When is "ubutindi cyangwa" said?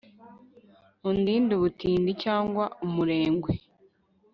1.57-2.63